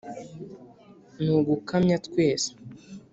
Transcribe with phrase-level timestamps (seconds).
[1.21, 2.49] ni ugukamya twese